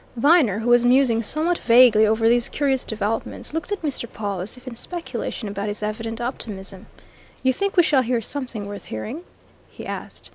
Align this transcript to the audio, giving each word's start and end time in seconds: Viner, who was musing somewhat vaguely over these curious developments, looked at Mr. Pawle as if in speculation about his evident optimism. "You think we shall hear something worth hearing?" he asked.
Viner, 0.15 0.57
who 0.57 0.69
was 0.69 0.83
musing 0.83 1.21
somewhat 1.21 1.59
vaguely 1.59 2.07
over 2.07 2.27
these 2.27 2.49
curious 2.49 2.83
developments, 2.85 3.53
looked 3.53 3.71
at 3.71 3.83
Mr. 3.83 4.11
Pawle 4.11 4.39
as 4.39 4.57
if 4.57 4.65
in 4.65 4.73
speculation 4.73 5.47
about 5.47 5.67
his 5.67 5.83
evident 5.83 6.19
optimism. 6.19 6.87
"You 7.43 7.53
think 7.53 7.77
we 7.77 7.83
shall 7.83 8.01
hear 8.01 8.19
something 8.19 8.65
worth 8.65 8.85
hearing?" 8.85 9.21
he 9.69 9.85
asked. 9.85 10.29